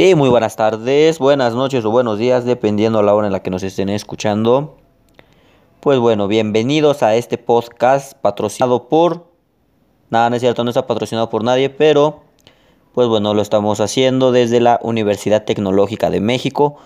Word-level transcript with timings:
Sí, 0.00 0.14
muy 0.14 0.30
buenas 0.30 0.56
tardes, 0.56 1.18
buenas 1.18 1.54
noches 1.54 1.84
o 1.84 1.90
buenos 1.90 2.18
días, 2.18 2.46
dependiendo 2.46 3.02
la 3.02 3.14
hora 3.14 3.26
en 3.26 3.34
la 3.34 3.42
que 3.42 3.50
nos 3.50 3.62
estén 3.62 3.90
escuchando. 3.90 4.78
Pues 5.80 5.98
bueno, 5.98 6.26
bienvenidos 6.26 7.02
a 7.02 7.16
este 7.16 7.36
podcast 7.36 8.14
patrocinado 8.14 8.88
por... 8.88 9.26
Nada, 10.08 10.30
no 10.30 10.36
es 10.36 10.40
cierto, 10.40 10.64
no 10.64 10.70
está 10.70 10.86
patrocinado 10.86 11.28
por 11.28 11.44
nadie, 11.44 11.68
pero 11.68 12.22
pues 12.94 13.08
bueno, 13.08 13.34
lo 13.34 13.42
estamos 13.42 13.78
haciendo 13.80 14.32
desde 14.32 14.60
la 14.60 14.80
Universidad 14.82 15.44
Tecnológica 15.44 16.08
de 16.08 16.22
México, 16.22 16.76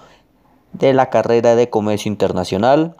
de 0.73 0.93
la 0.93 1.09
carrera 1.09 1.55
de 1.55 1.71
Comercio 1.71 2.09
Internacional. 2.09 2.97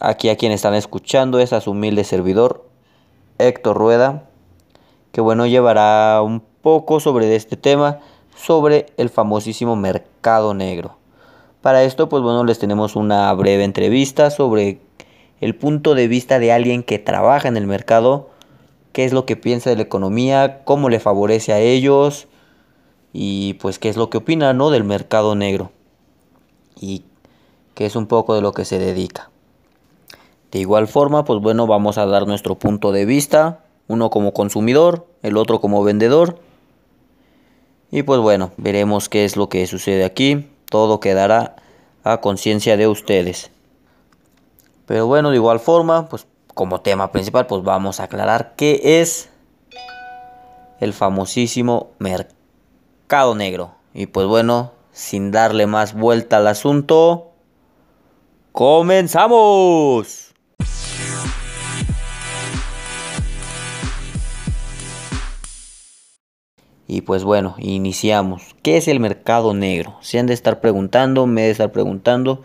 Aquí 0.00 0.28
a 0.28 0.36
quien 0.36 0.52
están 0.52 0.74
escuchando 0.74 1.38
es 1.38 1.54
a 1.54 1.62
su 1.62 1.70
humilde 1.70 2.04
servidor, 2.04 2.68
Héctor 3.38 3.78
Rueda, 3.78 4.28
que 5.12 5.22
bueno, 5.22 5.46
llevará 5.46 6.20
un 6.20 6.42
poco 6.62 7.00
sobre 7.00 7.34
este 7.34 7.56
tema, 7.56 7.98
sobre 8.34 8.86
el 8.96 9.08
famosísimo 9.08 9.76
mercado 9.76 10.54
negro. 10.54 10.96
Para 11.60 11.84
esto, 11.84 12.08
pues 12.08 12.22
bueno, 12.22 12.44
les 12.44 12.58
tenemos 12.58 12.96
una 12.96 13.32
breve 13.34 13.64
entrevista 13.64 14.30
sobre 14.30 14.80
el 15.40 15.54
punto 15.54 15.94
de 15.94 16.08
vista 16.08 16.38
de 16.38 16.52
alguien 16.52 16.82
que 16.82 16.98
trabaja 16.98 17.48
en 17.48 17.56
el 17.56 17.66
mercado, 17.66 18.30
qué 18.92 19.04
es 19.04 19.12
lo 19.12 19.26
que 19.26 19.36
piensa 19.36 19.70
de 19.70 19.76
la 19.76 19.82
economía, 19.82 20.62
cómo 20.64 20.88
le 20.88 21.00
favorece 21.00 21.52
a 21.52 21.60
ellos 21.60 22.26
y 23.12 23.54
pues 23.54 23.78
qué 23.78 23.88
es 23.88 23.96
lo 23.96 24.10
que 24.10 24.18
opina, 24.18 24.52
¿no? 24.52 24.70
del 24.70 24.84
mercado 24.84 25.34
negro 25.34 25.70
y 26.80 27.04
qué 27.74 27.86
es 27.86 27.96
un 27.96 28.06
poco 28.06 28.34
de 28.34 28.42
lo 28.42 28.52
que 28.52 28.64
se 28.64 28.78
dedica. 28.78 29.30
De 30.50 30.58
igual 30.58 30.88
forma, 30.88 31.24
pues 31.24 31.40
bueno, 31.40 31.66
vamos 31.66 31.96
a 31.96 32.06
dar 32.06 32.26
nuestro 32.26 32.56
punto 32.56 32.92
de 32.92 33.06
vista, 33.06 33.64
uno 33.88 34.10
como 34.10 34.32
consumidor, 34.32 35.06
el 35.22 35.36
otro 35.36 35.60
como 35.60 35.82
vendedor 35.82 36.40
y 37.92 38.02
pues 38.04 38.20
bueno, 38.20 38.52
veremos 38.56 39.10
qué 39.10 39.26
es 39.26 39.36
lo 39.36 39.50
que 39.50 39.66
sucede 39.66 40.06
aquí. 40.06 40.48
Todo 40.70 40.98
quedará 40.98 41.56
a 42.02 42.22
conciencia 42.22 42.78
de 42.78 42.88
ustedes. 42.88 43.50
Pero 44.86 45.06
bueno, 45.06 45.28
de 45.28 45.36
igual 45.36 45.60
forma, 45.60 46.08
pues 46.08 46.26
como 46.54 46.80
tema 46.80 47.12
principal, 47.12 47.46
pues 47.46 47.62
vamos 47.62 48.00
a 48.00 48.04
aclarar 48.04 48.54
qué 48.56 48.80
es 49.02 49.28
el 50.80 50.94
famosísimo 50.94 51.90
mercado 51.98 53.34
negro. 53.34 53.74
Y 53.92 54.06
pues 54.06 54.26
bueno, 54.26 54.72
sin 54.92 55.30
darle 55.30 55.66
más 55.66 55.92
vuelta 55.92 56.38
al 56.38 56.46
asunto, 56.46 57.32
comenzamos. 58.52 60.31
Y 66.92 67.00
pues 67.00 67.24
bueno, 67.24 67.54
iniciamos. 67.58 68.54
¿Qué 68.60 68.76
es 68.76 68.86
el 68.86 69.00
mercado 69.00 69.54
negro? 69.54 69.96
Se 70.02 70.18
han 70.18 70.26
de 70.26 70.34
estar 70.34 70.60
preguntando, 70.60 71.26
me 71.26 71.40
de 71.40 71.50
estar 71.50 71.72
preguntando. 71.72 72.42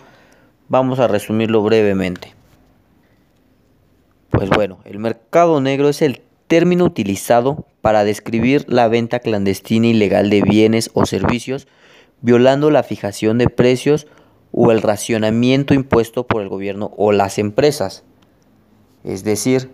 Vamos 0.69 0.99
a 0.99 1.09
resumirlo 1.09 1.61
brevemente. 1.63 2.33
Pues 4.29 4.49
bueno, 4.49 4.77
el 4.85 4.99
mercado 4.99 5.59
negro 5.59 5.89
es 5.89 6.01
el 6.01 6.21
término 6.47 6.85
utilizado 6.85 7.65
para 7.81 8.05
describir 8.05 8.63
la 8.69 8.87
venta 8.87 9.19
clandestina 9.19 9.87
ilegal 9.87 10.29
de 10.29 10.41
bienes 10.41 10.91
o 10.93 11.05
servicios, 11.05 11.67
violando 12.21 12.71
la 12.71 12.83
fijación 12.83 13.37
de 13.37 13.49
precios 13.49 14.07
o 14.53 14.71
el 14.71 14.81
racionamiento 14.81 15.73
impuesto 15.73 16.25
por 16.25 16.41
el 16.41 16.47
gobierno 16.47 16.93
o 16.95 17.11
las 17.11 17.37
empresas. 17.37 18.05
Es 19.03 19.25
decir, 19.25 19.71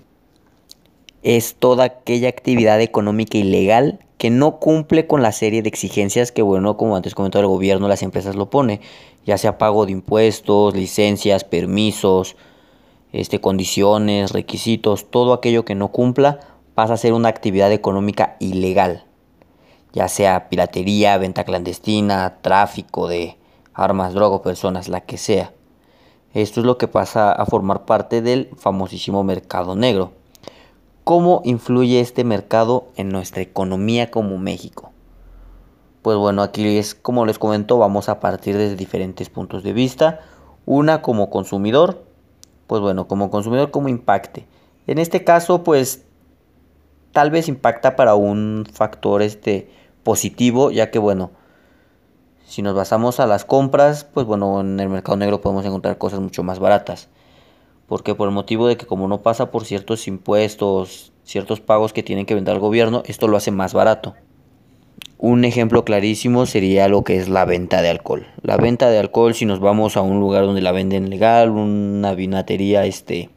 es 1.22 1.54
toda 1.60 1.84
aquella 1.84 2.30
actividad 2.30 2.82
económica 2.82 3.38
ilegal 3.38 4.00
que 4.24 4.30
no 4.30 4.58
cumple 4.58 5.06
con 5.06 5.22
la 5.22 5.34
serie 5.34 5.62
de 5.62 5.68
exigencias 5.68 6.32
que, 6.32 6.42
bueno, 6.42 6.78
como 6.78 6.96
antes 6.96 7.14
comentó 7.14 7.42
el 7.42 7.48
gobierno, 7.48 7.90
las 7.90 8.04
empresas 8.04 8.38
lo 8.38 8.50
pone, 8.50 8.80
ya 9.26 9.38
sea 9.38 9.58
pago 9.58 9.86
de 9.86 9.92
impuestos, 9.92 10.78
licencias, 10.78 11.44
permisos, 11.44 12.38
este, 13.12 13.42
condiciones, 13.42 14.32
requisitos, 14.32 15.12
todo 15.12 15.34
aquello 15.34 15.66
que 15.66 15.76
no 15.76 15.90
cumpla 15.90 16.40
pasa 16.74 16.94
a 16.94 16.98
ser 16.98 17.12
una 17.12 17.28
actividad 17.28 17.74
económica 17.74 18.38
ilegal, 18.40 19.04
ya 19.92 20.08
sea 20.08 20.48
piratería, 20.48 21.18
venta 21.18 21.44
clandestina, 21.44 22.38
tráfico 22.42 23.10
de 23.10 23.36
armas, 23.74 24.14
drogas, 24.14 24.40
personas, 24.40 24.88
la 24.88 25.02
que 25.02 25.18
sea. 25.18 25.52
Esto 26.34 26.62
es 26.62 26.66
lo 26.66 26.78
que 26.78 26.88
pasa 26.88 27.34
a 27.34 27.46
formar 27.46 27.84
parte 27.84 28.22
del 28.22 28.52
famosísimo 28.56 29.22
mercado 29.26 29.76
negro. 29.76 30.14
¿Cómo 31.04 31.42
influye 31.44 32.00
este 32.00 32.24
mercado 32.24 32.88
en 32.96 33.10
nuestra 33.10 33.42
economía 33.42 34.10
como 34.10 34.38
México? 34.38 34.94
Pues 36.02 36.18
bueno, 36.18 36.42
aquí 36.42 36.78
es 36.78 36.96
como 36.96 37.26
les 37.26 37.38
comento, 37.38 37.78
vamos 37.78 38.08
a 38.08 38.22
partir 38.22 38.58
desde 38.58 38.78
diferentes 38.78 39.30
puntos 39.30 39.64
de 39.64 39.74
vista. 39.74 40.22
Una 40.66 41.02
como 41.02 41.30
consumidor, 41.30 42.06
pues 42.68 42.82
bueno, 42.82 43.06
como 43.10 43.30
consumidor, 43.30 43.70
¿cómo 43.70 43.90
impacte? 43.90 44.48
En 44.88 44.98
este 44.98 45.26
caso, 45.26 45.66
pues 45.66 46.06
tal 47.12 47.32
vez 47.32 47.50
impacta 47.50 47.98
para 47.98 48.16
un 48.16 48.66
factor 48.72 49.22
este, 49.24 49.70
positivo, 50.04 50.72
ya 50.72 50.90
que 50.90 51.00
bueno, 51.00 51.32
si 52.46 52.62
nos 52.62 52.76
basamos 52.76 53.20
a 53.20 53.28
las 53.28 53.44
compras, 53.44 54.06
pues 54.06 54.26
bueno, 54.26 54.62
en 54.62 54.80
el 54.80 54.88
mercado 54.88 55.18
negro 55.18 55.42
podemos 55.42 55.66
encontrar 55.66 55.98
cosas 55.98 56.22
mucho 56.22 56.44
más 56.44 56.60
baratas 56.60 57.10
porque 57.94 58.16
por 58.16 58.28
el 58.28 58.34
motivo 58.34 58.68
de 58.68 58.76
que 58.76 58.88
como 58.88 59.08
no 59.08 59.22
pasa 59.22 59.52
por 59.52 59.66
ciertos 59.66 60.08
impuestos, 60.08 61.14
ciertos 61.24 61.62
pagos 61.62 61.94
que 61.94 62.02
tienen 62.02 62.26
que 62.26 62.34
vender 62.34 62.56
al 62.56 62.60
gobierno, 62.60 63.04
esto 63.06 63.28
lo 63.28 63.38
hace 63.38 63.52
más 63.52 63.76
barato. 63.76 64.16
Un 65.20 65.46
ejemplo 65.46 65.86
clarísimo 65.86 66.48
sería 66.48 66.88
lo 66.88 67.04
que 67.04 67.18
es 67.18 67.30
la 67.30 67.46
venta 67.46 67.84
de 67.84 67.90
alcohol. 67.92 68.26
La 68.42 68.58
venta 68.58 68.90
de 68.90 68.98
alcohol, 68.98 69.36
si 69.36 69.46
nos 69.46 69.60
vamos 69.60 69.96
a 69.96 70.02
un 70.02 70.20
lugar 70.20 70.44
donde 70.44 70.62
la 70.62 70.72
venden 70.72 71.12
legal, 71.12 71.52
una 71.52 72.16
vinatería, 72.16 72.84
este, 72.88 73.30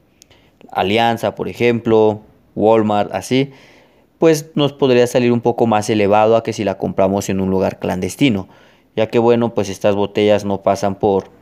Alianza, 0.73 1.35
por 1.35 1.49
ejemplo, 1.49 2.23
Walmart, 2.55 3.13
así, 3.13 3.51
pues 4.19 4.53
nos 4.55 4.73
podría 4.73 5.07
salir 5.07 5.33
un 5.33 5.43
poco 5.43 5.67
más 5.67 5.91
elevado 5.91 6.35
a 6.35 6.43
que 6.43 6.55
si 6.55 6.65
la 6.65 6.79
compramos 6.79 7.29
en 7.29 7.41
un 7.41 7.51
lugar 7.51 7.79
clandestino, 7.79 8.49
ya 8.97 9.09
que 9.09 9.19
bueno, 9.19 9.53
pues 9.53 9.69
estas 9.69 9.95
botellas 9.95 10.47
no 10.47 10.63
pasan 10.63 10.95
por 10.95 11.36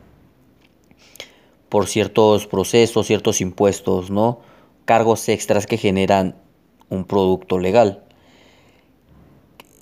por 1.75 1.87
ciertos 1.87 2.47
procesos, 2.47 3.05
ciertos 3.05 3.41
impuestos, 3.41 4.09
¿no? 4.09 4.39
Cargos 4.85 5.27
extras 5.27 5.67
que 5.67 5.75
generan 5.75 6.37
un 6.87 7.03
producto 7.03 7.59
legal. 7.59 8.05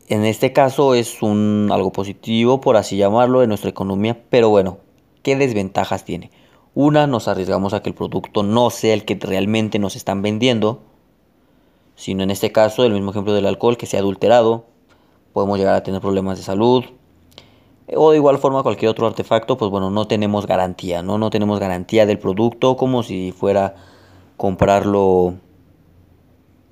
En 0.08 0.26
este 0.26 0.53
caso 0.53 0.96
es 0.96 1.22
un 1.22 1.70
algo 1.72 1.92
positivo, 1.92 2.62
por 2.62 2.78
así 2.78 2.98
llamarlo, 2.98 3.44
en 3.44 3.50
nuestra 3.50 3.70
economía, 3.70 4.24
pero 4.32 4.50
bueno, 4.50 4.80
¿qué 5.22 5.36
desventajas 5.36 6.03
tiene? 6.03 6.32
Una, 6.74 7.06
nos 7.06 7.28
arriesgamos 7.28 7.76
a 7.76 7.84
que 7.84 7.90
el 7.90 7.96
producto 7.96 8.42
no 8.42 8.72
sea 8.72 8.96
el 8.96 9.06
que 9.06 9.14
realmente 9.14 9.78
nos 9.78 9.96
están 9.96 10.24
vendiendo, 10.24 10.82
sino 11.96 12.24
en 12.24 12.32
este 12.32 12.52
caso, 12.52 12.86
el 12.86 12.94
mismo 12.94 13.12
ejemplo 13.12 13.36
del 13.36 13.46
alcohol, 13.46 13.78
que 13.78 13.86
sea 13.86 14.00
adulterado, 14.00 14.66
podemos 15.32 15.59
llegar 15.59 15.76
a 15.76 15.84
tener 15.84 16.02
problemas 16.02 16.40
de 16.40 16.44
salud, 16.44 16.86
o 17.88 18.12
de 18.12 18.18
igual 18.18 18.38
forma 18.38 18.64
cualquier 18.64 18.90
otro 18.90 19.08
artefacto, 19.08 19.58
pues 19.58 19.70
bueno, 19.70 19.90
no 19.90 20.08
tenemos 20.08 20.48
garantía, 20.48 21.02
¿no? 21.02 21.18
No 21.18 21.30
tenemos 21.30 21.60
garantía 21.60 22.06
del 22.06 22.20
producto 22.20 22.78
como 22.78 23.04
si 23.04 23.32
fuera 23.32 23.76
comprarlo 24.38 25.36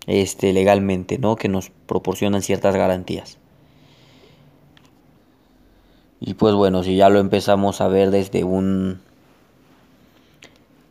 este, 0.08 0.54
legalmente, 0.54 1.18
¿no? 1.18 1.36
Que 1.36 1.50
nos 1.50 1.70
proporcionan 1.70 2.42
ciertas 2.42 2.76
garantías. 2.76 3.38
Y 6.20 6.36
pues 6.36 6.54
bueno, 6.54 6.84
si 6.84 6.96
ya 6.96 7.10
lo 7.10 7.20
empezamos 7.20 7.82
a 7.82 7.88
ver 7.88 8.12
desde 8.12 8.44
un 8.44 9.02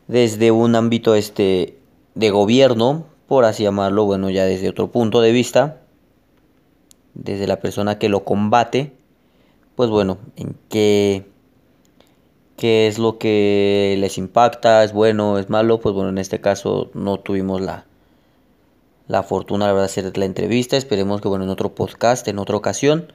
desde 0.09 0.51
un 0.51 0.75
ámbito 0.75 1.15
este 1.15 1.79
de 2.17 2.31
gobierno, 2.31 3.05
por 3.29 3.45
así 3.45 3.63
llamarlo, 3.63 4.07
bueno, 4.07 4.29
ya 4.29 4.45
desde 4.45 4.69
otro 4.69 4.91
punto 4.91 5.21
de 5.21 5.31
vista, 5.31 5.83
desde 7.15 7.47
la 7.47 7.61
persona 7.61 7.97
que 7.99 8.09
lo 8.09 8.25
combate, 8.25 8.93
pues 9.81 9.89
bueno, 9.89 10.19
en 10.37 10.59
qué, 10.69 11.25
qué 12.59 12.87
es 12.87 12.99
lo 12.99 13.17
que 13.17 13.97
les 13.99 14.19
impacta, 14.19 14.85
es 14.85 14.93
bueno, 14.93 15.39
es 15.39 15.49
malo, 15.49 15.81
pues 15.81 15.95
bueno, 15.95 16.11
en 16.11 16.19
este 16.19 16.39
caso 16.39 16.91
no 16.93 17.19
tuvimos 17.19 17.63
la, 17.63 17.87
la 19.09 19.23
fortuna, 19.23 19.65
la 19.65 19.73
verdad, 19.73 19.85
de 19.85 20.01
hacer 20.03 20.19
la 20.19 20.27
entrevista, 20.27 20.77
esperemos 20.77 21.23
que 21.23 21.29
bueno, 21.29 21.45
en 21.45 21.51
otro 21.51 21.75
podcast, 21.75 22.29
en 22.29 22.39
otra 22.39 22.59
ocasión, 22.59 23.11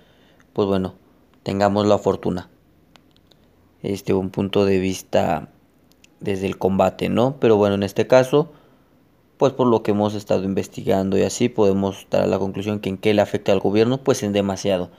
pues 0.53 0.67
bueno, 0.67 0.95
tengamos 1.44 1.85
la 1.85 2.00
fortuna. 2.00 2.50
Este, 3.83 4.15
un 4.15 4.31
punto 4.31 4.65
de 4.65 4.79
vista 4.79 5.50
desde 6.19 6.47
el 6.47 6.57
combate, 6.57 7.09
¿no? 7.09 7.35
Pero 7.39 7.57
bueno, 7.57 7.75
en 7.75 7.83
este 7.83 8.07
caso, 8.07 8.51
pues 9.38 9.53
por 9.53 9.67
lo 9.67 9.83
que 9.83 9.91
hemos 9.91 10.15
estado 10.15 10.44
investigando 10.45 11.15
y 11.15 11.21
así, 11.21 11.47
podemos 11.47 12.07
dar 12.09 12.23
a 12.23 12.25
la 12.25 12.39
conclusión 12.39 12.79
que 12.79 12.89
en 12.89 12.97
qué 12.97 13.13
le 13.13 13.21
afecta 13.21 13.51
al 13.51 13.59
gobierno, 13.59 14.00
pues 14.00 14.23
en 14.23 14.33
demasiado. 14.33 14.89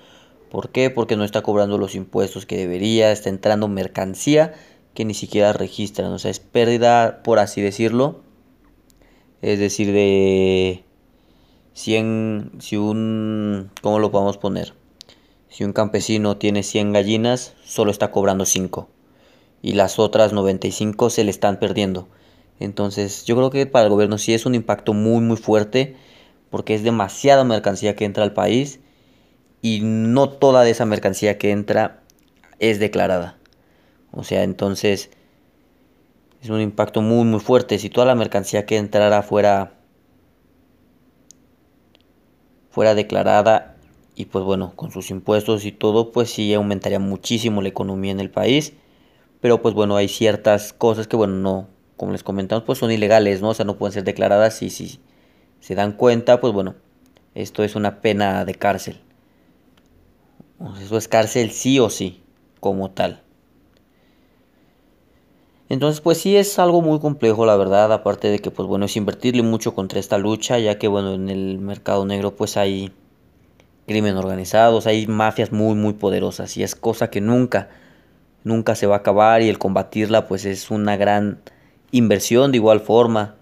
¿Por 0.51 0.71
qué? 0.71 0.91
Porque 0.91 1.17
no 1.17 1.25
está 1.25 1.43
cobrando 1.43 1.79
los 1.79 1.95
impuestos 1.95 2.47
que 2.47 2.57
debería, 2.57 3.13
está 3.13 3.29
entrando 3.29 3.69
mercancía 3.69 4.55
que 4.95 5.05
ni 5.05 5.15
siquiera 5.15 5.53
registran, 5.53 6.13
o 6.13 6.19
sea, 6.19 6.31
es 6.31 6.41
pérdida, 6.41 7.23
por 7.23 7.39
así 7.39 7.61
decirlo. 7.61 8.23
Es 9.43 9.59
decir, 9.59 9.93
de 9.93 10.85
100, 11.75 12.53
si 12.61 12.77
un, 12.77 13.71
¿cómo 13.83 13.99
lo 13.99 14.11
podemos 14.11 14.39
poner? 14.39 14.73
Si 15.51 15.65
un 15.65 15.73
campesino 15.73 16.39
tiene 16.39 16.63
100 16.63 16.93
gallinas, 16.93 17.55
solo 17.65 17.91
está 17.91 18.11
cobrando 18.11 18.47
5 18.47 18.89
y 19.63 19.73
las 19.73 19.99
otras 19.99 20.33
95 20.33 21.11
se 21.11 21.25
le 21.25 21.31
están 21.31 21.59
perdiendo. 21.59 22.09
Entonces 22.61 23.25
yo 23.25 23.37
creo 23.37 23.51
que 23.51 23.67
para 23.67 23.87
el 23.87 23.91
gobierno 23.91 24.17
sí 24.17 24.33
es 24.33 24.47
un 24.47 24.55
impacto 24.55 24.93
muy 24.93 25.21
muy 25.21 25.37
fuerte 25.37 25.97
porque 26.51 26.75
es 26.75 26.83
demasiada 26.83 27.45
mercancía 27.45 27.97
que 27.97 28.05
entra 28.05 28.25
al 28.25 28.33
país 28.33 28.81
y 29.67 29.81
no 29.83 30.29
toda 30.29 30.69
esa 30.69 30.87
mercancía 30.87 31.39
que 31.39 31.51
entra 31.51 32.01
es 32.61 32.79
declarada. 32.79 33.37
O 34.13 34.23
sea, 34.23 34.45
entonces 34.45 35.11
es 36.41 36.51
un 36.51 36.61
impacto 36.61 37.03
muy 37.03 37.25
muy 37.25 37.41
fuerte. 37.41 37.81
Si 37.81 37.91
toda 37.91 38.07
la 38.07 38.15
mercancía 38.15 38.65
que 38.65 38.77
entrara 38.77 39.23
fuera 39.23 39.73
fuera 42.71 42.95
declarada 42.95 43.75
y 44.15 44.27
pues 44.27 44.45
bueno, 44.45 44.73
con 44.77 44.93
sus 44.93 45.11
impuestos 45.11 45.65
y 45.65 45.73
todo, 45.73 46.13
pues 46.13 46.31
sí 46.31 46.55
aumentaría 46.55 47.01
muchísimo 47.01 47.61
la 47.61 47.69
economía 47.69 48.13
en 48.13 48.21
el 48.21 48.31
país. 48.31 48.73
Pero 49.41 49.63
pues 49.63 49.75
bueno, 49.75 49.97
hay 49.97 50.07
ciertas 50.07 50.73
cosas 50.75 51.09
que 51.09 51.17
bueno, 51.17 51.35
no, 51.35 51.67
como 51.97 52.13
les 52.13 52.23
comentamos, 52.23 52.63
pues 52.65 52.79
son 52.79 52.93
ilegales, 52.93 53.43
¿no? 53.43 53.49
O 53.49 53.55
sea, 53.55 53.65
no 53.65 53.79
pueden 53.79 53.95
ser 53.95 54.05
declaradas 54.05 54.63
y 54.63 54.71
si 54.71 55.01
se 55.59 55.75
dan 55.75 55.91
cuenta, 55.93 56.41
pues 56.41 56.53
bueno, 56.53 56.77
esto 57.35 57.65
es 57.65 57.75
una 57.75 58.01
pena 58.01 58.45
de 58.45 58.55
cárcel. 58.55 59.01
Eso 60.83 60.97
es 60.97 61.09
cárcel 61.09 61.51
sí 61.51 61.79
o 61.79 61.91
sí, 61.91 62.23
como 62.61 62.91
tal. 62.91 63.23
Entonces, 65.69 66.01
pues 66.01 66.19
sí 66.19 66.37
es 66.37 66.59
algo 66.59 66.81
muy 66.81 67.01
complejo, 67.01 67.45
la 67.45 67.57
verdad, 67.57 67.93
aparte 67.93 68.29
de 68.29 68.39
que, 68.39 68.51
pues 68.51 68.69
bueno, 68.69 68.85
es 68.85 68.97
invertirle 68.97 69.43
mucho 69.43 69.75
contra 69.75 69.99
esta 69.99 70.17
lucha, 70.17 70.59
ya 70.59 70.79
que, 70.79 70.87
bueno, 70.87 71.15
en 71.15 71.29
el 71.29 71.59
mercado 71.59 72.07
negro, 72.07 72.37
pues 72.37 72.57
hay 72.57 72.93
crimen 73.87 74.17
organizados, 74.17 74.87
hay 74.87 75.07
mafias 75.09 75.51
muy, 75.53 75.75
muy 75.75 75.95
poderosas, 75.95 76.57
y 76.57 76.63
es 76.63 76.77
cosa 76.77 77.11
que 77.11 77.21
nunca, 77.21 77.69
nunca 78.45 78.77
se 78.77 78.87
va 78.87 78.97
a 78.97 78.99
acabar, 78.99 79.43
y 79.43 79.49
el 79.49 79.59
combatirla, 79.59 80.29
pues 80.29 80.45
es 80.45 80.71
una 80.71 80.97
gran 80.97 81.41
inversión 81.91 82.53
de 82.53 82.59
igual 82.59 82.81
forma. 82.81 83.35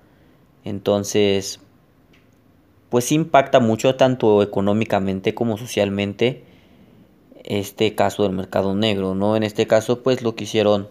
Entonces, 0.64 1.60
pues 2.88 3.12
impacta 3.12 3.60
mucho, 3.60 3.96
tanto 3.96 4.42
económicamente 4.42 5.34
como 5.34 5.58
socialmente, 5.58 6.44
este 7.44 7.94
caso 7.94 8.24
del 8.24 8.32
mercado 8.32 8.74
negro, 8.74 9.14
¿no? 9.14 9.36
En 9.36 9.42
este 9.42 9.66
caso, 9.66 10.02
pues 10.02 10.22
lo 10.22 10.34
que 10.34 10.44
hicieron 10.44 10.88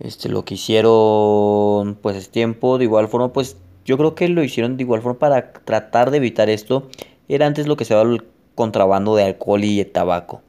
este, 0.00 0.30
lo 0.30 0.46
que 0.46 0.54
hicieron, 0.54 1.94
pues 2.00 2.16
es 2.16 2.30
tiempo, 2.30 2.78
de 2.78 2.84
igual 2.84 3.08
forma, 3.08 3.32
pues 3.34 3.58
yo 3.84 3.98
creo 3.98 4.14
que 4.14 4.28
lo 4.28 4.42
hicieron 4.42 4.78
de 4.78 4.82
igual 4.82 5.02
forma 5.02 5.18
para 5.18 5.52
tratar 5.52 6.10
de 6.10 6.16
evitar 6.16 6.48
esto. 6.48 6.88
Era 7.28 7.46
antes 7.46 7.66
lo 7.66 7.76
que 7.76 7.84
se 7.84 7.94
llama 7.94 8.14
el 8.14 8.24
contrabando 8.54 9.14
de 9.14 9.24
alcohol 9.24 9.62
y 9.62 9.76
de 9.76 9.84
tabaco. 9.84 10.40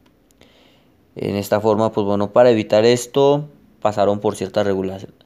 En 1.18 1.36
esta 1.36 1.60
forma, 1.60 1.92
pues 1.92 2.06
bueno, 2.06 2.32
para 2.32 2.50
evitar 2.50 2.86
esto, 2.86 3.50
pasaron 3.82 4.22
por 4.22 4.36
ciertas 4.38 4.66
regulaciones, 4.66 5.18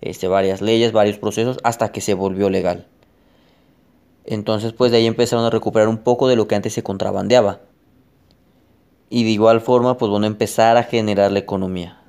este, 0.00 0.28
varias 0.28 0.62
leyes, 0.62 0.92
varios 0.92 1.18
procesos, 1.18 1.58
hasta 1.62 1.92
que 1.92 2.00
se 2.00 2.14
volvió 2.14 2.48
legal. 2.48 2.86
Entonces, 4.24 4.72
pues 4.72 4.90
de 4.90 4.98
ahí 4.98 5.06
empezaron 5.06 5.44
a 5.44 5.50
recuperar 5.50 5.88
un 5.88 5.98
poco 5.98 6.28
de 6.28 6.36
lo 6.36 6.48
que 6.48 6.54
antes 6.54 6.72
se 6.72 6.82
contrabandeaba. 6.82 7.60
Y 9.14 9.22
de 9.22 9.30
igual 9.30 9.60
forma, 9.60 9.96
pues 9.96 10.10
bueno, 10.10 10.26
empezar 10.26 10.76
a 10.76 10.82
generar 10.82 11.30
la 11.30 11.38
economía. 11.38 12.02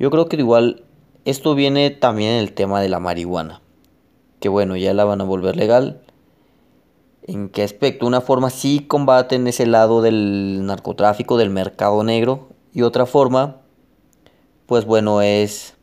Yo 0.00 0.10
creo 0.10 0.28
que 0.28 0.34
igual 0.34 0.82
esto 1.24 1.54
viene 1.54 1.90
también 1.90 2.32
en 2.32 2.38
el 2.40 2.54
tema 2.54 2.80
de 2.80 2.88
la 2.88 2.98
marihuana. 2.98 3.62
Que 4.40 4.48
bueno, 4.48 4.76
ya 4.76 4.92
la 4.94 5.04
van 5.04 5.20
a 5.20 5.24
volver 5.24 5.54
legal. 5.54 6.00
¿En 7.22 7.50
qué 7.50 7.62
aspecto? 7.62 8.04
Una 8.04 8.20
forma 8.20 8.50
sí 8.50 8.80
combaten 8.80 9.46
ese 9.46 9.64
lado 9.64 10.02
del 10.02 10.66
narcotráfico, 10.66 11.36
del 11.36 11.50
mercado 11.50 12.02
negro. 12.02 12.48
Y 12.72 12.82
otra 12.82 13.06
forma, 13.06 13.58
pues 14.66 14.86
bueno, 14.86 15.22
es... 15.22 15.76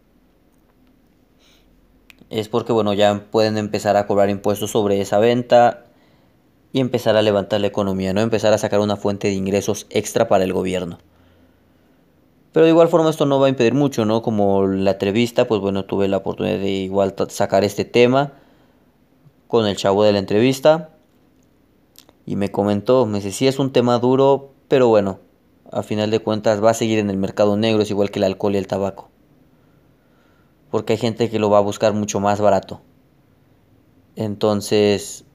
Es 2.30 2.50
porque 2.50 2.74
bueno, 2.74 2.94
ya 2.94 3.24
pueden 3.32 3.58
empezar 3.58 3.96
a 3.96 4.06
cobrar 4.06 4.30
impuestos 4.30 4.72
sobre 4.72 5.00
esa 5.00 5.20
venta 5.20 5.83
y 6.74 6.80
empezar 6.80 7.16
a 7.16 7.22
levantar 7.22 7.62
la 7.62 7.68
economía, 7.68 8.14
¿no? 8.14 8.22
Empezar 8.22 8.52
a 8.52 8.58
sacar 8.58 8.80
una 8.80 8.98
fuente 8.98 9.28
de 9.28 9.36
ingresos 9.36 9.86
extra 9.92 10.28
para 10.28 10.44
el 10.44 10.52
gobierno. 10.52 10.98
Pero 12.52 12.66
de 12.66 12.72
igual 12.72 12.88
forma 12.88 13.12
esto 13.12 13.28
no 13.28 13.40
va 13.40 13.46
a 13.46 13.50
impedir 13.50 13.76
mucho, 13.76 14.06
¿no? 14.06 14.24
Como 14.24 14.66
la 14.66 14.92
entrevista, 14.92 15.48
pues 15.48 15.62
bueno, 15.62 15.86
tuve 15.86 16.08
la 16.08 16.18
oportunidad 16.18 16.58
de 16.58 16.70
igual 16.70 17.14
sacar 17.30 17.64
este 17.64 17.86
tema 17.86 18.34
con 19.48 19.68
el 19.68 19.78
chavo 19.78 20.04
de 20.04 20.14
la 20.14 20.20
entrevista. 20.20 20.90
Y 22.26 22.38
me 22.38 22.52
comentó, 22.52 23.06
me 23.06 23.20
dice, 23.20 23.32
sí 23.32 23.48
es 23.48 23.60
un 23.60 23.72
tema 23.72 24.00
duro, 24.00 24.52
pero 24.68 24.88
bueno, 24.88 25.20
a 25.72 25.84
final 25.84 26.10
de 26.10 26.20
cuentas 26.20 26.64
va 26.64 26.72
a 26.72 26.76
seguir 26.76 26.98
en 26.98 27.12
el 27.12 27.18
mercado 27.18 27.56
negro, 27.56 27.84
es 27.84 27.92
igual 27.92 28.10
que 28.10 28.18
el 28.18 28.26
alcohol 28.26 28.56
y 28.56 28.58
el 28.58 28.68
tabaco. 28.68 29.10
Porque 30.72 30.94
hay 30.94 30.98
gente 30.98 31.30
que 31.30 31.38
lo 31.38 31.52
va 31.52 31.60
a 31.60 31.62
buscar 31.62 31.94
mucho 31.94 32.20
más 32.20 32.42
barato. 32.42 32.82
Entonces, 34.16 35.26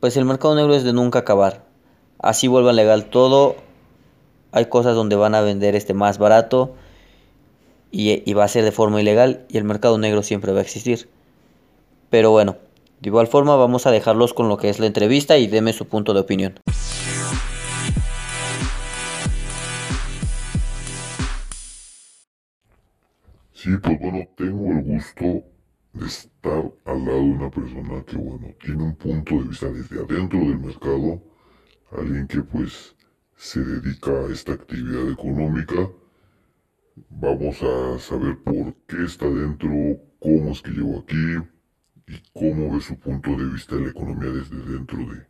pues 0.00 0.16
el 0.16 0.24
mercado 0.24 0.54
negro 0.54 0.74
es 0.74 0.84
de 0.84 0.92
nunca 0.92 1.20
acabar. 1.20 1.64
Así 2.18 2.48
vuelva 2.48 2.72
legal 2.72 3.06
todo, 3.06 3.56
hay 4.52 4.66
cosas 4.66 4.94
donde 4.94 5.16
van 5.16 5.34
a 5.34 5.40
vender 5.40 5.76
este 5.76 5.94
más 5.94 6.18
barato 6.18 6.74
y, 7.90 8.32
va 8.34 8.44
a 8.44 8.48
ser 8.48 8.64
de 8.64 8.72
forma 8.72 9.00
ilegal 9.00 9.46
y 9.48 9.56
el 9.58 9.64
mercado 9.64 9.98
negro 9.98 10.22
siempre 10.22 10.52
va 10.52 10.58
a 10.58 10.62
existir. 10.62 11.08
Pero 12.10 12.30
bueno, 12.30 12.56
de 13.00 13.08
igual 13.08 13.26
forma 13.26 13.56
vamos 13.56 13.86
a 13.86 13.90
dejarlos 13.90 14.34
con 14.34 14.48
lo 14.48 14.56
que 14.56 14.68
es 14.68 14.78
la 14.78 14.86
entrevista 14.86 15.38
y 15.38 15.46
deme 15.46 15.72
su 15.72 15.86
punto 15.86 16.14
de 16.14 16.20
opinión. 16.20 16.54
Sí, 23.52 23.70
pues 23.82 24.00
bueno, 24.00 24.24
tengo 24.36 24.70
el 24.70 24.82
gusto 24.84 25.42
de 25.92 26.06
estar 26.06 26.72
al 26.84 27.04
lado 27.04 27.18
de 27.18 27.30
una 27.30 27.50
persona 27.50 28.04
que, 28.04 28.16
bueno, 28.16 28.54
tiene 28.60 28.82
un 28.82 28.96
punto 28.96 29.34
de 29.36 29.48
vista 29.48 29.70
desde 29.70 30.00
adentro 30.00 30.38
del 30.40 30.58
mercado, 30.58 31.22
alguien 31.92 32.26
que 32.26 32.42
pues 32.42 32.94
se 33.36 33.60
dedica 33.60 34.10
a 34.10 34.32
esta 34.32 34.52
actividad 34.52 35.10
económica. 35.10 35.88
Vamos 37.10 37.62
a 37.62 37.98
saber 37.98 38.38
por 38.42 38.74
qué 38.86 39.04
está 39.04 39.26
dentro, 39.28 39.70
cómo 40.18 40.50
es 40.50 40.60
que 40.62 40.72
llegó 40.72 40.98
aquí 41.00 41.36
y 42.08 42.22
cómo 42.32 42.74
ve 42.74 42.80
su 42.80 42.98
punto 42.98 43.30
de 43.30 43.44
vista 43.46 43.76
de 43.76 43.82
la 43.82 43.90
economía 43.90 44.30
desde 44.30 44.56
dentro 44.56 44.98
de, 44.98 45.26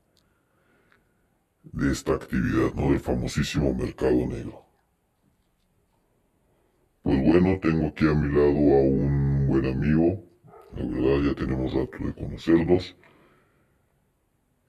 de 1.73 1.93
esta 1.93 2.15
actividad, 2.15 2.73
¿no? 2.75 2.91
Del 2.91 3.01
famosísimo 3.01 3.75
mercado 3.75 4.27
negro. 4.27 4.65
Pues 7.03 7.23
bueno, 7.23 7.59
tengo 7.61 7.87
aquí 7.89 8.07
a 8.07 8.15
mi 8.15 8.29
lado 8.29 8.49
a 8.49 8.81
un 8.83 9.47
buen 9.47 9.67
amigo. 9.67 10.28
La 10.79 10.85
verdad 10.85 11.23
ya 11.25 11.35
tenemos 11.35 11.75
rato 11.75 11.99
de 11.99 12.15
conocernos. 12.15 12.97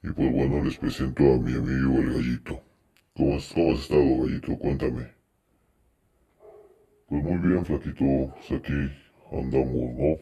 Y 0.01 0.09
pues 0.09 0.31
bueno, 0.33 0.63
les 0.63 0.75
presento 0.77 1.23
a 1.23 1.37
mi 1.37 1.53
amigo 1.53 1.99
el 1.99 2.13
gallito. 2.13 2.63
¿Cómo 3.15 3.35
has, 3.35 3.55
estado, 3.55 4.23
gallito? 4.23 4.57
Cuéntame. 4.57 5.07
Pues 7.09 7.23
muy 7.23 7.37
bien, 7.37 7.63
flaquito. 7.63 8.33
Pues 8.33 8.59
aquí 8.59 8.73
andamos, 9.31 9.93
¿no? 9.99 10.17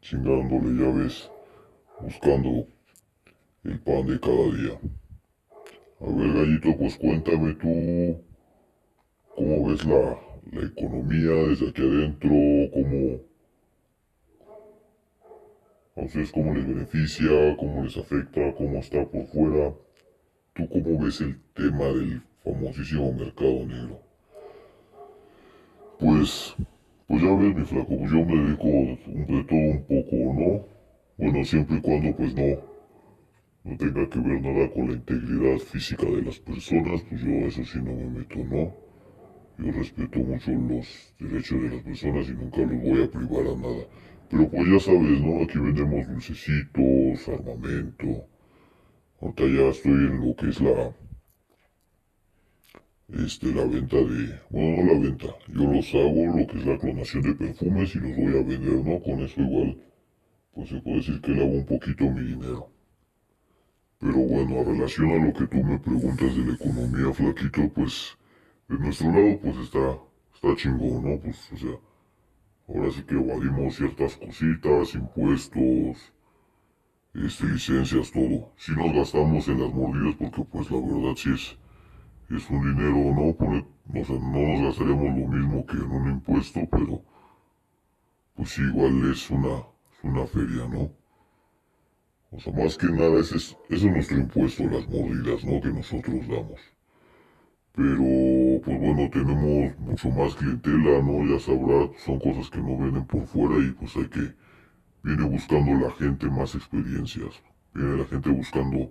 Chingándole, 0.00 0.80
ya 0.80 0.90
ves. 0.92 1.28
Buscando 2.00 2.68
el 3.64 3.80
pan 3.80 4.06
de 4.06 4.20
cada 4.20 4.46
día. 4.54 4.78
A 6.02 6.06
ver, 6.06 6.32
gallito, 6.34 6.78
pues 6.78 6.96
cuéntame 6.96 7.54
tú. 7.54 8.24
¿Cómo 9.34 9.68
ves 9.70 9.84
la, 9.86 10.20
la 10.52 10.66
economía 10.68 11.32
desde 11.48 11.68
aquí 11.68 11.82
adentro? 11.82 12.30
¿Cómo... 12.74 13.29
Ustedes 16.02 16.32
cómo 16.32 16.54
les 16.54 16.66
beneficia, 16.66 17.56
cómo 17.58 17.84
les 17.84 17.96
afecta, 17.98 18.54
cómo 18.56 18.78
está 18.78 19.04
por 19.04 19.26
fuera. 19.26 19.74
¿Tú 20.54 20.66
cómo 20.70 20.98
ves 20.98 21.20
el 21.20 21.38
tema 21.52 21.84
del 21.88 22.22
famosísimo 22.42 23.12
mercado 23.12 23.66
negro? 23.66 24.00
Pues, 25.98 26.56
pues 27.06 27.22
ya 27.22 27.34
ves 27.36 27.54
mi 27.54 27.64
flaco, 27.64 27.98
pues 27.98 28.10
yo 28.10 28.24
me 28.24 28.34
dedico 28.34 28.66
de 28.66 29.44
todo 29.44 29.58
un 29.58 29.84
poco, 29.84 30.16
¿no? 30.40 30.64
Bueno, 31.18 31.44
siempre 31.44 31.76
y 31.76 31.80
cuando 31.82 32.16
pues 32.16 32.34
no, 32.34 32.48
no 33.64 33.76
tenga 33.76 34.08
que 34.08 34.18
ver 34.20 34.40
nada 34.40 34.72
con 34.72 34.88
la 34.88 34.94
integridad 34.94 35.58
física 35.58 36.06
de 36.06 36.22
las 36.22 36.38
personas, 36.38 37.02
pues 37.10 37.20
yo 37.20 37.30
eso 37.46 37.62
sí 37.62 37.78
no 37.78 37.92
me 37.92 38.06
meto, 38.06 38.38
¿no? 38.38 38.72
Yo 39.58 39.72
respeto 39.72 40.18
mucho 40.20 40.50
los 40.52 41.14
derechos 41.18 41.62
de 41.62 41.68
las 41.68 41.82
personas 41.82 42.28
y 42.30 42.32
nunca 42.32 42.60
los 42.62 42.82
voy 42.82 43.02
a 43.02 43.10
privar 43.10 43.46
a 43.48 43.60
nada. 43.60 43.84
Pero 44.30 44.48
pues 44.48 44.66
ya 44.68 44.80
sabes, 44.80 45.20
¿no? 45.20 45.42
Aquí 45.42 45.58
vendemos 45.58 46.06
dulcecitos, 46.08 47.28
armamento, 47.28 48.26
Ahorita 49.20 49.44
ya 49.46 49.68
estoy 49.68 49.92
en 49.92 50.26
lo 50.26 50.34
que 50.34 50.48
es 50.48 50.60
la 50.60 50.94
este, 53.12 53.52
la 53.52 53.64
venta 53.64 53.96
de, 53.96 54.40
bueno, 54.50 54.82
no 54.84 54.92
la 54.92 54.98
venta, 55.00 55.26
yo 55.48 55.64
los 55.64 55.94
hago 55.94 56.38
lo 56.38 56.46
que 56.46 56.58
es 56.58 56.64
la 56.66 56.78
clonación 56.78 57.22
de 57.22 57.34
perfumes 57.34 57.94
y 57.96 57.98
los 57.98 58.16
voy 58.16 58.38
a 58.38 58.42
vender, 58.42 58.84
¿no? 58.84 59.02
Con 59.02 59.20
eso 59.20 59.40
igual, 59.42 59.76
pues 60.54 60.68
se 60.68 60.80
puede 60.80 60.96
decir 60.96 61.20
que 61.20 61.32
le 61.32 61.42
hago 61.44 61.54
un 61.54 61.66
poquito 61.66 62.04
mi 62.10 62.22
dinero. 62.22 62.70
Pero 63.98 64.18
bueno, 64.18 64.60
a 64.60 64.64
relación 64.64 65.10
a 65.10 65.26
lo 65.26 65.32
que 65.32 65.46
tú 65.46 65.62
me 65.62 65.78
preguntas 65.78 66.36
de 66.36 66.44
la 66.44 66.54
economía, 66.54 67.12
flaquito, 67.12 67.68
pues 67.74 68.16
de 68.68 68.78
nuestro 68.78 69.10
lado 69.10 69.38
pues 69.42 69.56
está, 69.58 69.98
está 70.34 70.56
chingón, 70.56 71.04
¿no? 71.04 71.20
Pues 71.20 71.52
o 71.52 71.56
sea, 71.56 71.76
ahora 72.74 72.90
sí 72.90 73.02
que 73.02 73.14
evadimos 73.14 73.76
ciertas 73.76 74.16
cositas, 74.16 74.94
impuestos, 74.94 76.12
este, 77.14 77.46
licencias, 77.46 78.10
todo. 78.12 78.52
Si 78.56 78.72
nos 78.72 78.92
gastamos 78.94 79.48
en 79.48 79.60
las 79.60 79.74
mordidas 79.74 80.14
porque 80.18 80.44
pues 80.44 80.70
la 80.70 80.80
verdad 80.80 81.14
sí 81.16 81.30
es, 81.34 81.58
es 82.36 82.50
un 82.50 82.62
dinero, 82.74 83.14
¿no? 83.14 83.34
Pone, 83.34 83.66
o 83.88 84.04
sea, 84.04 84.16
no 84.16 84.40
nos 84.40 84.60
gastaremos 84.62 85.18
lo 85.18 85.28
mismo 85.28 85.66
que 85.66 85.76
en 85.76 85.90
un 85.90 86.10
impuesto, 86.10 86.60
pero 86.70 87.02
pues 88.34 88.58
igual 88.58 89.10
es 89.10 89.30
una, 89.30 89.64
una 90.02 90.26
feria, 90.26 90.66
¿no? 90.68 90.92
O 92.32 92.38
sea, 92.40 92.52
más 92.52 92.78
que 92.78 92.86
nada 92.86 93.20
ese 93.20 93.36
es, 93.36 93.56
ese 93.68 93.86
es 93.86 93.92
nuestro 93.92 94.18
impuesto, 94.18 94.62
las 94.64 94.88
mordidas, 94.88 95.44
¿no? 95.44 95.60
Que 95.60 95.68
nosotros 95.68 96.28
damos. 96.28 96.60
Pero, 97.80 98.60
pues 98.62 98.78
bueno, 98.78 99.08
tenemos 99.10 99.78
mucho 99.78 100.10
más 100.10 100.34
clientela, 100.34 101.00
¿no? 101.00 101.24
Ya 101.24 101.40
sabrá, 101.40 101.88
son 102.04 102.18
cosas 102.18 102.50
que 102.50 102.58
no 102.58 102.76
venden 102.76 103.06
por 103.06 103.24
fuera 103.24 103.56
y 103.56 103.70
pues 103.70 103.96
hay 103.96 104.04
que, 104.04 104.34
viene 105.02 105.24
buscando 105.24 105.86
la 105.86 105.90
gente 105.92 106.28
más 106.28 106.54
experiencias. 106.54 107.42
Viene 107.72 107.96
la 107.96 108.04
gente 108.04 108.28
buscando 108.28 108.90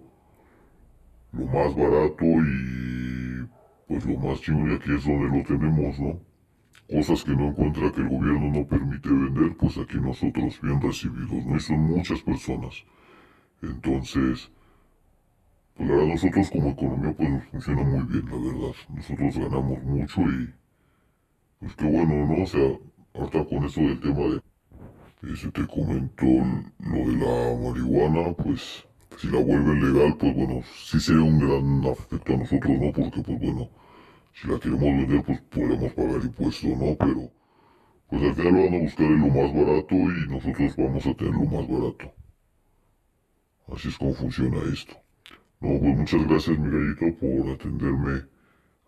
lo 1.33 1.45
más 1.45 1.75
barato 1.75 2.25
y 2.25 3.47
pues 3.87 4.05
lo 4.07 4.17
más 4.17 4.41
chingón 4.41 4.71
y 4.71 4.73
aquí 4.73 4.91
es 4.91 5.05
donde 5.05 5.37
lo 5.37 5.43
tenemos, 5.43 5.99
¿no? 5.99 6.19
Cosas 6.89 7.23
que 7.23 7.35
no 7.35 7.49
encuentra 7.49 7.91
que 7.91 8.01
el 8.01 8.09
gobierno 8.09 8.51
no 8.51 8.65
permite 8.65 9.09
vender, 9.09 9.55
pues 9.55 9.77
aquí 9.77 9.97
nosotros 9.99 10.59
bien 10.63 10.81
recibidos, 10.81 11.45
¿no? 11.45 11.55
Y 11.55 11.59
son 11.59 11.79
muchas 11.81 12.23
personas. 12.23 12.83
Entonces, 13.61 14.49
pues 15.79 15.89
la 15.89 15.95
verdad 15.95 16.09
nosotros 16.09 16.49
como 16.51 16.69
economía 16.71 17.13
pues 17.15 17.29
nos 17.29 17.43
funciona 17.45 17.83
muy 17.83 18.03
bien, 18.03 18.25
la 18.25 18.35
verdad. 18.35 18.75
Nosotros 18.89 19.33
ganamos 19.33 19.83
mucho 19.83 20.21
y 20.23 20.53
pues 21.59 21.75
qué 21.77 21.85
bueno, 21.85 22.27
¿no? 22.27 22.43
O 22.43 22.45
sea, 22.45 22.79
ahorita 23.13 23.45
con 23.45 23.63
eso 23.63 23.79
del 23.79 23.99
tema 24.01 24.41
de, 25.21 25.33
ese 25.33 25.51
te 25.51 25.65
comentó 25.67 26.25
lo 26.25 26.97
de 26.97 27.15
la 27.15 27.57
marihuana, 27.63 28.33
pues 28.33 28.85
si 29.17 29.27
la 29.29 29.39
vuelven 29.39 29.93
legal, 29.93 30.17
pues 30.17 30.35
bueno, 30.35 30.61
sí 30.75 30.99
sería 30.99 31.23
un 31.23 31.39
gran 31.39 31.91
afecto 31.93 32.33
a 32.33 32.37
nosotros, 32.37 32.77
¿no? 32.77 32.91
Porque 32.91 33.21
pues 33.21 33.39
bueno, 33.39 33.69
si 34.33 34.47
la 34.49 34.59
queremos 34.59 34.81
vender, 34.81 35.23
pues 35.23 35.41
podemos 35.43 35.93
pagar 35.93 36.21
impuestos, 36.25 36.77
¿no? 36.77 36.95
Pero 36.97 37.31
pues 38.09 38.21
al 38.21 38.35
final 38.35 38.53
van 38.53 38.73
a 38.73 38.79
buscar 38.79 39.05
en 39.05 39.19
lo 39.21 39.27
más 39.27 39.53
barato 39.55 39.95
y 39.95 40.27
nosotros 40.27 40.75
vamos 40.75 41.07
a 41.07 41.13
tener 41.13 41.33
lo 41.35 41.45
más 41.45 41.69
barato. 41.69 42.13
Así 43.73 43.87
es 43.87 43.97
como 43.97 44.13
funciona 44.13 44.57
esto. 44.73 45.08
No, 45.61 45.79
pues 45.79 45.95
muchas 45.95 46.27
gracias, 46.27 46.59
mi 46.59 46.69
gallito, 46.69 47.17
por 47.17 47.49
atenderme 47.53 48.25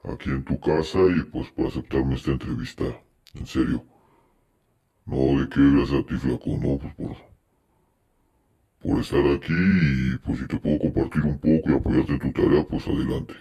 aquí 0.05 0.31
en 0.31 0.43
tu 0.45 0.59
casa 0.59 0.99
y 1.15 1.23
pues 1.31 1.49
por 1.51 1.67
aceptarme 1.67 2.15
esta 2.15 2.31
entrevista. 2.31 2.85
En 3.35 3.45
serio. 3.47 3.85
No, 5.05 5.39
de 5.39 5.47
qué 5.47 5.59
gracias 5.73 5.99
a 5.99 6.05
ti, 6.07 6.15
flaco, 6.17 6.57
no, 6.57 6.79
pues 6.79 6.95
por, 6.95 7.15
por 8.81 8.99
estar 8.99 9.25
aquí 9.27 9.53
y 9.53 10.17
pues 10.17 10.39
si 10.39 10.45
te 10.47 10.57
puedo 10.57 10.77
compartir 10.79 11.23
un 11.23 11.37
poco 11.37 11.69
y 11.69 11.73
apoyarte 11.73 12.13
en 12.13 12.19
tu 12.19 12.31
tarea, 12.31 12.63
pues 12.67 12.87
adelante. 12.87 13.33